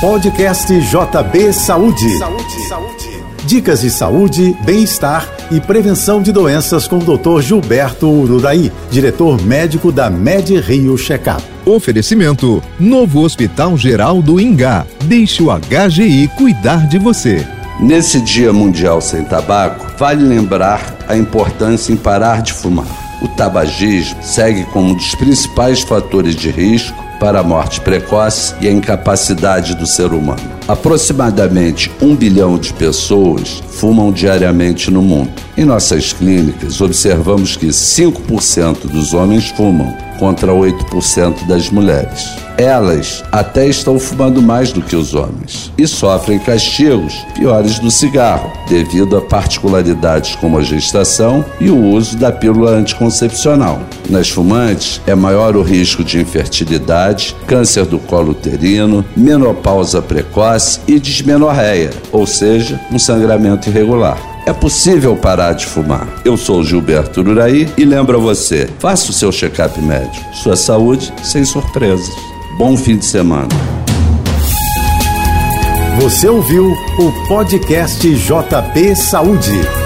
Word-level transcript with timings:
Podcast 0.00 0.70
JB 0.78 1.54
Saúde. 1.54 2.18
Saúde, 2.18 2.68
saúde. 2.68 3.24
Dicas 3.46 3.80
de 3.80 3.88
saúde, 3.88 4.54
bem-estar 4.62 5.26
e 5.50 5.58
prevenção 5.58 6.20
de 6.20 6.32
doenças 6.32 6.86
com 6.86 6.98
o 6.98 7.16
Dr. 7.16 7.40
Gilberto 7.40 8.06
Ururaí, 8.06 8.70
diretor 8.90 9.40
médico 9.40 9.90
da 9.90 10.10
Med 10.10 10.54
Rio 10.60 10.98
Checkup. 10.98 11.42
Oferecimento: 11.64 12.62
Novo 12.78 13.22
Hospital 13.22 13.78
Geral 13.78 14.20
do 14.20 14.38
Ingá. 14.38 14.84
Deixe 15.04 15.42
o 15.42 15.46
HGI 15.48 16.28
cuidar 16.36 16.86
de 16.86 16.98
você. 16.98 17.46
Nesse 17.80 18.20
Dia 18.20 18.52
Mundial 18.52 19.00
Sem 19.00 19.24
Tabaco, 19.24 19.96
vale 19.96 20.22
lembrar 20.22 20.94
a 21.08 21.16
importância 21.16 21.90
em 21.90 21.96
parar 21.96 22.42
de 22.42 22.52
fumar. 22.52 22.86
O 23.22 23.28
tabagismo 23.28 24.22
segue 24.22 24.64
como 24.66 24.90
um 24.90 24.94
dos 24.94 25.14
principais 25.14 25.80
fatores 25.80 26.36
de 26.36 26.50
risco 26.50 27.06
para 27.18 27.40
a 27.40 27.42
morte 27.42 27.80
precoce 27.80 28.54
e 28.60 28.68
a 28.68 28.72
incapacidade 28.72 29.74
do 29.74 29.86
ser 29.86 30.12
humano. 30.12 30.56
Aproximadamente 30.68 31.90
um 32.02 32.14
bilhão 32.14 32.58
de 32.58 32.72
pessoas 32.72 33.62
fumam 33.68 34.10
diariamente 34.10 34.90
no 34.90 35.02
mundo. 35.02 35.30
Em 35.56 35.64
nossas 35.64 36.12
clínicas, 36.12 36.80
observamos 36.80 37.56
que 37.56 37.66
5% 37.68 38.86
dos 38.86 39.14
homens 39.14 39.48
fumam, 39.48 39.94
contra 40.18 40.52
8% 40.52 41.46
das 41.46 41.70
mulheres. 41.70 42.34
Elas 42.58 43.22
até 43.30 43.66
estão 43.66 43.98
fumando 43.98 44.40
mais 44.40 44.72
do 44.72 44.80
que 44.80 44.96
os 44.96 45.14
homens 45.14 45.70
e 45.76 45.86
sofrem 45.86 46.38
castigos 46.38 47.14
piores 47.34 47.78
do 47.78 47.90
cigarro, 47.90 48.50
devido 48.66 49.16
a 49.16 49.20
particularidades 49.20 50.34
como 50.36 50.58
a 50.58 50.62
gestação 50.62 51.44
e 51.60 51.68
o 51.68 51.78
uso 51.78 52.16
da 52.16 52.32
pílula 52.32 52.70
anticoncepcional. 52.70 53.78
Nas 54.08 54.30
fumantes, 54.30 55.02
é 55.06 55.14
maior 55.14 55.54
o 55.54 55.62
risco 55.62 56.02
de 56.02 56.18
infertilidade, 56.18 57.15
câncer 57.46 57.84
do 57.86 57.98
colo 57.98 58.32
uterino, 58.32 59.04
menopausa 59.16 60.02
precoce 60.02 60.80
e 60.86 60.98
dismenorreia, 60.98 61.90
ou 62.12 62.26
seja, 62.26 62.80
um 62.92 62.98
sangramento 62.98 63.68
irregular. 63.68 64.18
É 64.46 64.52
possível 64.52 65.16
parar 65.16 65.54
de 65.54 65.66
fumar. 65.66 66.06
Eu 66.24 66.36
sou 66.36 66.62
Gilberto 66.62 67.20
Uraí 67.20 67.68
e 67.76 67.84
lembro 67.84 68.16
a 68.16 68.20
você: 68.20 68.68
faça 68.78 69.10
o 69.10 69.12
seu 69.12 69.32
check-up 69.32 69.80
médico. 69.80 70.24
Sua 70.34 70.54
saúde 70.54 71.12
sem 71.24 71.44
surpresas. 71.44 72.14
Bom 72.56 72.76
fim 72.76 72.96
de 72.96 73.04
semana. 73.04 73.48
Você 76.00 76.28
ouviu 76.28 76.72
o 76.98 77.26
podcast 77.26 78.08
JB 78.08 78.94
Saúde. 78.94 79.85